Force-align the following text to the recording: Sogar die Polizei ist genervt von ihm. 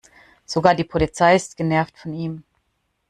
Sogar 0.47 0.73
die 0.73 0.83
Polizei 0.83 1.35
ist 1.35 1.57
genervt 1.57 1.95
von 1.99 2.11
ihm. 2.15 2.43